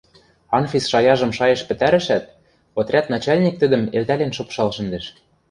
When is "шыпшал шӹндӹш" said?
4.37-5.05